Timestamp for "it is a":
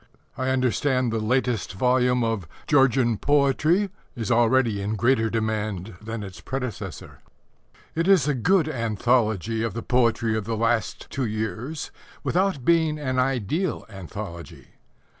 7.93-8.33